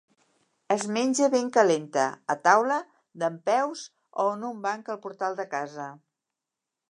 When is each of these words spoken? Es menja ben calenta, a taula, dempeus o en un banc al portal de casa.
Es 0.75 0.85
menja 0.93 1.27
ben 1.33 1.51
calenta, 1.57 2.05
a 2.35 2.37
taula, 2.47 2.79
dempeus 3.25 3.85
o 4.23 4.27
en 4.37 4.49
un 4.51 4.63
banc 4.67 4.91
al 4.95 5.01
portal 5.05 5.41
de 5.43 5.49
casa. 5.55 5.89